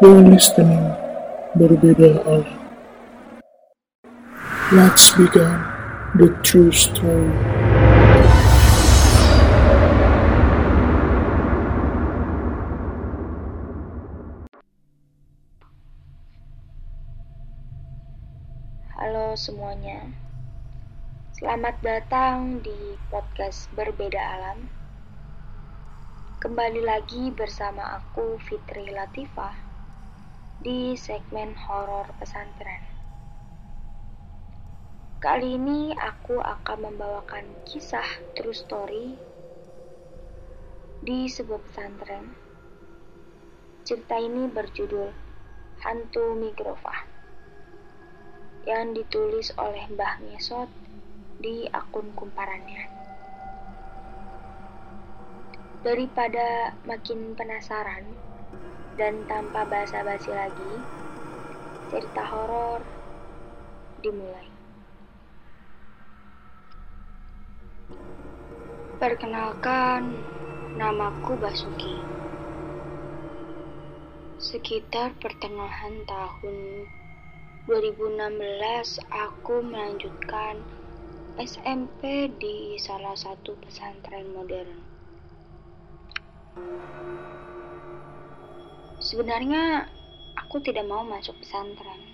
[0.00, 0.80] You're listening
[1.52, 2.48] Berbeda Alam.
[4.72, 5.60] Let's begin
[6.16, 7.28] the true story.
[18.96, 20.08] Halo semuanya,
[21.36, 24.64] selamat datang di podcast Berbeda Alam.
[26.40, 29.69] Kembali lagi bersama aku Fitri Latifah
[30.60, 32.84] di segmen horor pesantren.
[35.16, 38.04] Kali ini aku akan membawakan kisah
[38.36, 39.16] true story
[41.00, 42.36] di sebuah pesantren.
[43.88, 45.08] Cerita ini berjudul
[45.80, 47.08] Hantu Migrova
[48.68, 50.68] yang ditulis oleh Mbah Ngesot
[51.40, 52.84] di akun kumparannya.
[55.80, 58.29] Daripada makin penasaran
[59.00, 60.72] dan tanpa basa-basi lagi,
[61.88, 62.84] cerita horor
[64.04, 64.44] dimulai.
[69.00, 70.20] Perkenalkan,
[70.76, 71.96] namaku Basuki.
[74.36, 76.84] Sekitar pertengahan tahun
[77.64, 80.60] 2016 aku melanjutkan
[81.40, 84.90] SMP di salah satu pesantren modern.
[89.00, 89.88] Sebenarnya
[90.36, 92.04] aku tidak mau masuk pesantren.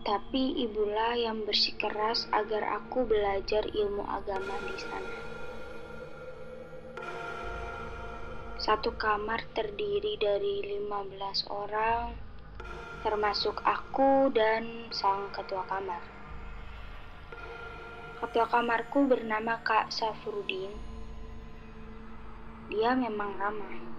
[0.00, 5.16] Tapi ibulah yang bersikeras agar aku belajar ilmu agama di sana.
[8.56, 12.16] Satu kamar terdiri dari 15 orang,
[13.04, 16.00] termasuk aku dan sang ketua kamar.
[18.24, 20.94] Ketua kamarku bernama Kak Safrudin
[22.72, 23.93] dia memang ramah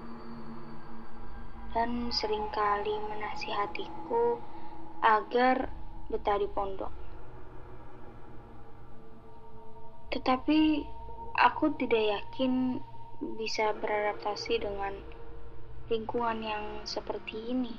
[1.76, 4.40] dan sering kali menasihatiku
[5.04, 5.68] agar
[6.08, 6.94] betah di pondok.
[10.16, 10.60] Tetapi
[11.36, 12.80] aku tidak yakin
[13.36, 14.96] bisa beradaptasi dengan
[15.92, 17.76] lingkungan yang seperti ini.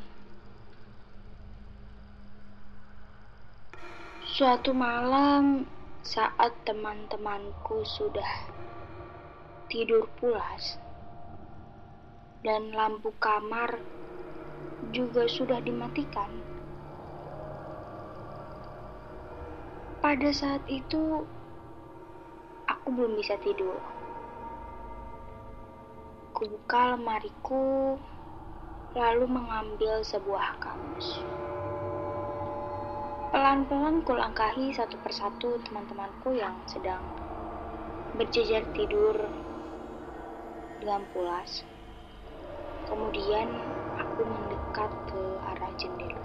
[4.37, 5.65] Suatu malam
[6.05, 8.53] saat teman-temanku sudah
[9.73, 10.77] tidur pulas,
[12.45, 13.81] dan lampu kamar
[14.93, 16.29] juga sudah dimatikan.
[20.05, 21.25] Pada saat itu,
[22.69, 23.81] aku belum bisa tidur.
[26.37, 27.97] Kubuka lemariku,
[28.93, 31.25] lalu mengambil sebuah kamus.
[33.35, 37.03] Pelan-pelan kulangkahi satu persatu teman-temanku yang sedang
[38.17, 39.17] berjejer tidur
[40.81, 41.67] dengan pulas.
[42.87, 43.51] Kemudian
[43.99, 46.23] aku mendekat ke arah jendela.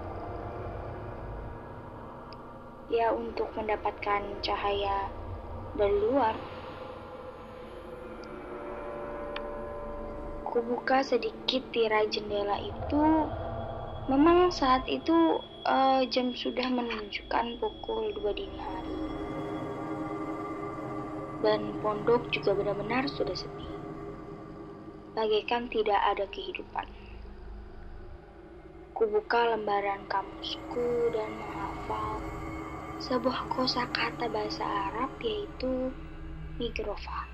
[2.86, 5.10] Ya untuk mendapatkan cahaya
[5.74, 6.38] dari luar.
[10.46, 13.02] Kubuka sedikit tirai jendela itu.
[14.06, 18.98] Memang saat itu uh, jam sudah menunjukkan pukul 2 dini hari.
[21.42, 23.81] Dan pondok juga benar-benar sudah sepi
[25.12, 26.88] bagaikan tidak ada kehidupan.
[28.96, 32.20] Kubuka lembaran kamusku dan menghafal
[33.02, 35.90] sebuah kosakata bahasa Arab yaitu
[36.56, 37.28] migrofa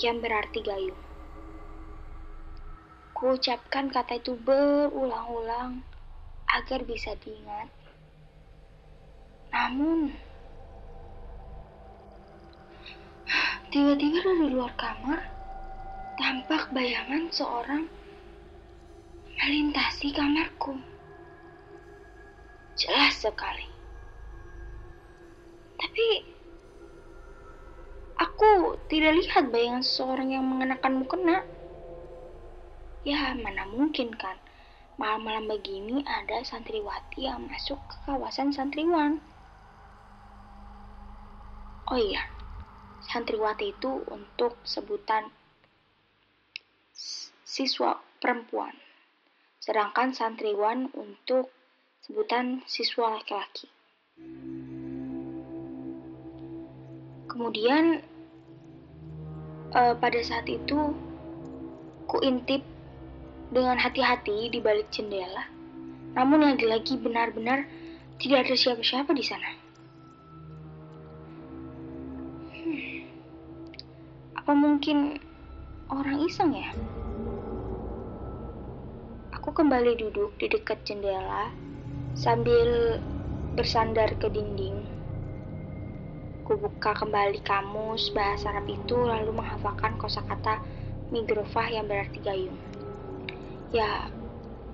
[0.00, 1.02] yang berarti gayung.
[3.12, 5.84] Kuucapkan kata itu berulang-ulang
[6.50, 7.70] agar bisa diingat.
[9.52, 10.16] Namun,
[13.68, 15.31] tiba-tiba dari luar kamar
[16.22, 17.90] tampak bayangan seorang
[19.42, 20.78] melintasi kamarku.
[22.78, 23.66] Jelas sekali.
[25.82, 26.08] Tapi
[28.22, 31.42] aku tidak lihat bayangan seseorang yang mengenakan mukena.
[33.02, 34.38] Ya, mana mungkin kan?
[35.02, 39.18] Malam-malam begini ada santriwati yang masuk ke kawasan santriwan.
[41.90, 42.30] Oh iya,
[43.10, 45.34] santriwati itu untuk sebutan
[47.52, 48.72] siswa perempuan,
[49.60, 51.52] sedangkan santriwan untuk
[52.00, 53.68] sebutan siswa laki-laki.
[57.28, 58.00] Kemudian
[59.76, 60.96] uh, pada saat itu
[62.08, 62.64] ku intip
[63.52, 65.44] dengan hati-hati di balik jendela.
[66.16, 67.68] Namun lagi-lagi benar-benar
[68.16, 69.50] tidak ada siapa-siapa di sana.
[72.56, 73.04] Hmm.
[74.40, 75.20] Apa mungkin
[75.92, 76.72] orang iseng ya?
[79.52, 81.52] Kembali duduk di dekat jendela
[82.16, 82.96] sambil
[83.52, 84.80] bersandar ke dinding.
[86.48, 90.56] Ku buka kembali kamus bahasa Arab itu lalu menghafalkan kosakata
[91.12, 92.56] migrofah yang berarti gayung.
[93.76, 94.08] Ya,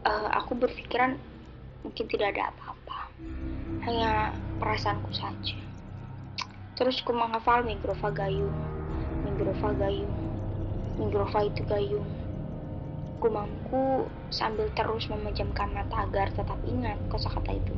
[0.06, 1.18] uh, aku berpikiran
[1.82, 3.10] mungkin tidak ada apa-apa.
[3.82, 4.30] Hanya
[4.62, 5.58] perasaanku saja.
[6.78, 8.54] Terus ku menghafal migrofah gayung,
[9.26, 10.14] migrofah gayung,
[11.02, 12.06] migrofah itu gayung.
[13.18, 17.74] Gumamku sambil terus memejamkan mata agar tetap ingat kosakata itu.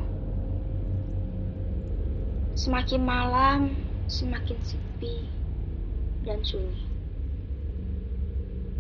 [2.52, 3.60] Semakin malam,
[4.04, 5.32] semakin sepi
[6.28, 6.84] dan sunyi.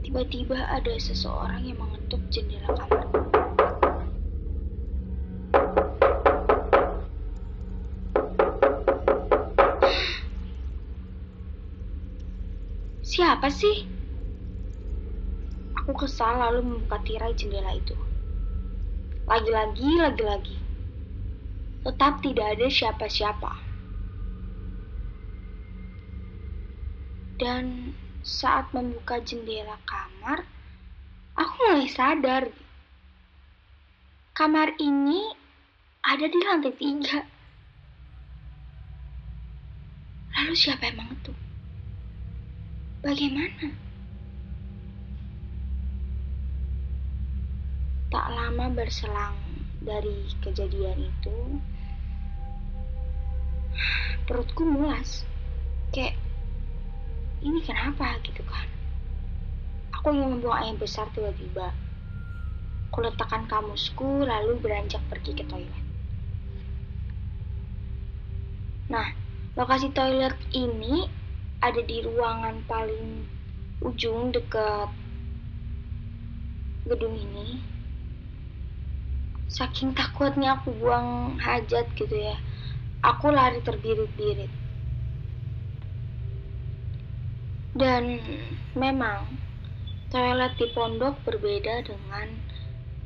[0.04, 3.24] Tiba-tiba ada seseorang yang mengetuk jendela kamarku.
[13.00, 13.99] Siapa sih?
[15.90, 17.98] Aku kesal lalu membuka tirai jendela itu.
[19.26, 20.54] Lagi-lagi, lagi-lagi.
[21.82, 23.50] Tetap tidak ada siapa-siapa.
[27.42, 27.90] Dan
[28.22, 30.46] saat membuka jendela kamar,
[31.34, 32.54] aku mulai sadar.
[34.30, 35.34] Kamar ini
[36.06, 37.26] ada di lantai tiga.
[40.38, 41.34] Lalu siapa yang mengetuk?
[43.02, 43.89] Bagaimana?
[48.10, 49.38] Tak lama berselang
[49.78, 51.62] dari kejadian itu,
[54.26, 55.22] perutku mulas.
[55.94, 56.18] Kayak,
[57.38, 58.66] ini kenapa gitu kan?
[59.94, 61.70] Aku ingin membuang air besar tiba-tiba.
[62.90, 65.84] Aku letakkan kamusku lalu beranjak pergi ke toilet.
[68.90, 69.06] Nah,
[69.54, 71.06] lokasi toilet ini
[71.62, 73.22] ada di ruangan paling
[73.86, 74.90] ujung dekat
[76.90, 77.79] gedung ini
[79.50, 82.38] saking takutnya aku buang hajat gitu ya
[83.00, 84.52] aku lari terbirit-birit.
[87.72, 88.20] Dan
[88.76, 89.24] memang
[90.12, 92.28] toilet di pondok berbeda dengan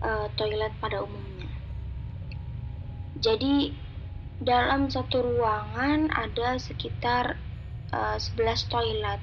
[0.03, 1.53] uh, toilet pada umumnya.
[3.23, 3.71] Jadi
[4.43, 7.39] dalam satu ruangan ada sekitar
[7.95, 9.23] uh, eh, 11 toilet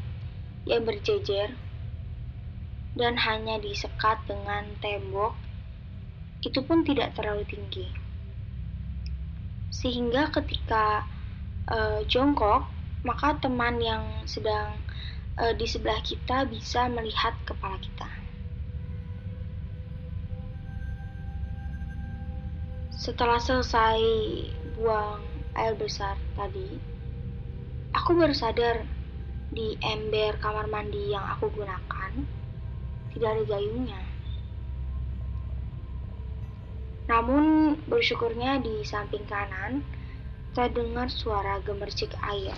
[0.64, 1.58] yang berjejer
[2.96, 5.36] dan hanya disekat dengan tembok
[6.42, 7.86] itu pun tidak terlalu tinggi.
[9.70, 11.06] Sehingga ketika
[11.70, 12.66] uh, jongkok,
[13.06, 14.78] maka teman yang sedang
[15.38, 18.10] uh, di sebelah kita bisa melihat kepala kita.
[23.02, 23.98] Setelah selesai
[24.78, 25.26] buang
[25.58, 26.78] air besar tadi,
[27.98, 28.86] aku baru sadar
[29.50, 32.14] di ember kamar mandi yang aku gunakan
[33.12, 34.11] tidak ada gayungnya.
[37.22, 39.86] Namun bersyukurnya di samping kanan
[40.58, 42.58] terdengar suara gemercik air.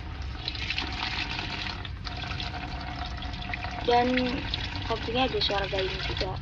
[3.84, 4.08] Dan
[4.88, 6.32] tentunya ada suara gayung juga.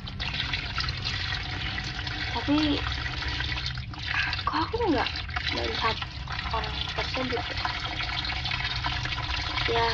[2.30, 2.78] Tapi
[4.46, 5.10] kok aku nggak
[5.58, 5.96] melihat
[6.54, 7.42] orang tersebut?
[9.66, 9.86] Ya,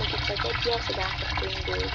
[0.00, 1.92] mungkin saja dia sedang tertunduk.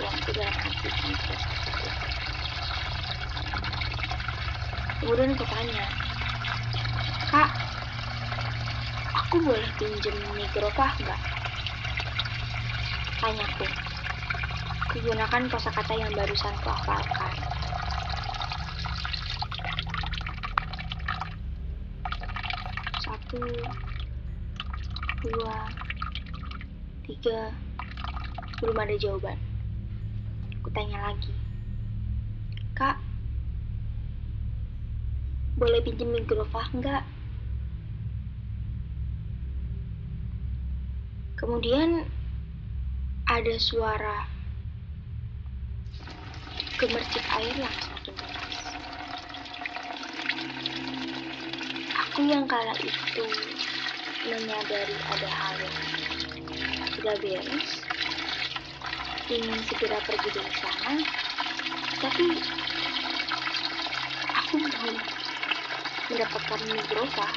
[0.00, 0.80] Yang tidak hati
[1.28, 2.15] tersebut.
[5.06, 5.86] Kemudian aku tanya,
[7.30, 7.46] Kak,
[9.14, 11.20] aku boleh pinjem mikrofah nggak?
[13.22, 13.66] Tanyaku.
[15.06, 17.34] Gunakan kosakata yang barusan ku hafalkan.
[22.98, 23.46] Satu,
[25.22, 25.70] dua,
[27.06, 27.54] tiga,
[28.58, 29.38] belum ada jawaban.
[30.66, 31.30] Kutanya lagi.
[32.74, 32.98] Kak,
[35.56, 37.04] boleh pinjem mikrofon enggak?
[41.40, 42.04] Kemudian
[43.28, 44.28] ada suara
[46.76, 48.56] gemercik air yang semakin keras.
[52.04, 53.24] Aku yang kala itu
[54.28, 55.76] menyadari ada hal yang
[57.00, 57.68] tidak beres,
[59.32, 60.94] ingin segera pergi dari sana,
[62.04, 62.26] tapi
[64.36, 65.15] aku belum
[66.06, 67.28] mendapatkan migrofa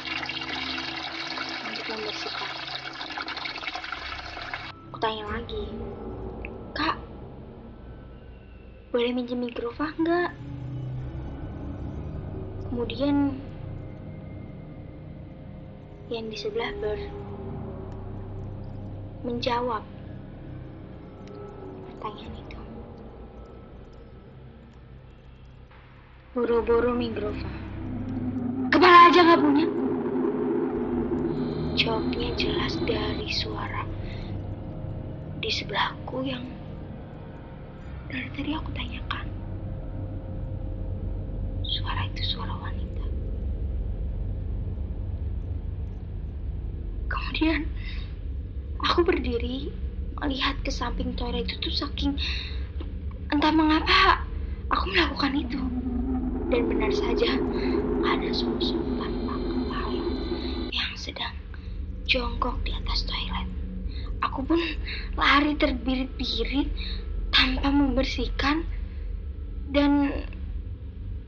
[1.66, 2.50] untuk membersihkan.
[4.90, 5.64] Aku tanya lagi,
[6.78, 6.94] Kak,
[8.94, 10.30] boleh minjem migrofa enggak?
[12.70, 13.34] Kemudian
[16.06, 16.98] yang di sebelah ber
[19.26, 19.82] menjawab
[21.90, 22.60] pertanyaan itu.
[26.30, 27.69] Boro-boro Migrova.
[29.10, 29.66] Aja gak punya.
[31.74, 33.82] Jawabnya jelas dari suara
[35.42, 36.46] di sebelahku yang
[38.06, 39.26] dari tadi aku tanyakan.
[41.66, 43.04] Suara itu suara wanita.
[47.10, 47.66] Kemudian
[48.78, 49.74] aku berdiri
[50.22, 52.14] melihat ke samping toilet itu tuh saking
[53.34, 54.22] entah mengapa
[54.70, 55.58] aku melakukan itu.
[56.46, 57.42] Dan benar saja
[58.00, 60.04] ada sosok tanpa kepala
[60.72, 61.34] yang sedang
[62.08, 63.48] jongkok di atas toilet.
[64.20, 64.60] Aku pun
[65.16, 66.68] lari terbirit-birit
[67.32, 68.66] tanpa membersihkan
[69.70, 70.12] dan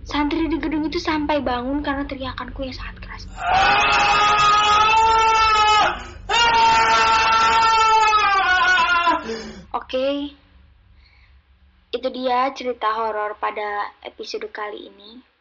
[0.02, 3.23] santri di gedung itu sampai bangun karena teriakanku yang sangat keras.
[9.73, 10.35] Oke,
[11.93, 15.32] itu dia cerita horor pada episode kali ini.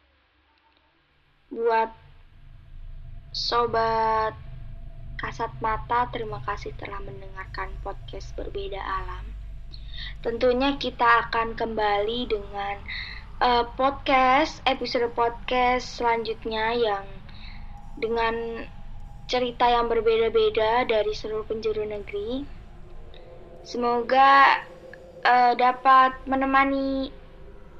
[1.52, 1.92] Buat
[3.28, 4.32] sobat
[5.20, 9.36] kasat mata, terima kasih telah mendengarkan podcast berbeda alam.
[10.24, 12.80] Tentunya kita akan kembali dengan
[13.44, 17.04] uh, podcast episode podcast selanjutnya yang
[18.00, 18.64] dengan
[19.28, 22.48] cerita yang berbeda-beda dari seluruh penjuru negeri.
[23.60, 24.56] Semoga
[25.20, 27.12] uh, dapat menemani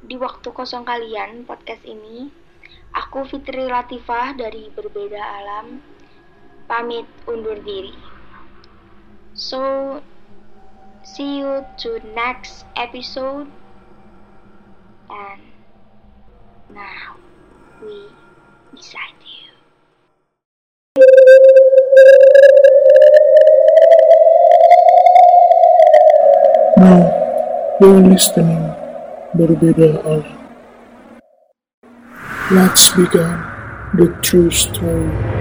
[0.05, 2.41] di waktu kosong kalian podcast ini.
[2.92, 5.80] Aku Fitri Latifah dari Berbeda Alam
[6.68, 7.96] pamit undur diri.
[9.32, 10.00] So,
[11.00, 13.49] see you to next episode.
[15.08, 15.40] And
[16.68, 17.16] now
[17.80, 18.12] we
[18.76, 19.52] beside you.
[26.76, 27.08] Now,
[27.80, 28.61] you're listening
[29.32, 30.41] Berbeda Alam.
[32.52, 33.40] Let's begin
[33.94, 35.32] the true story.